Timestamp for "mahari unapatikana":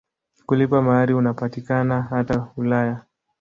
0.81-2.01